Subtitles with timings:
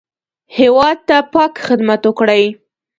[0.57, 2.43] هېواد ته پاک خدمت وکړئ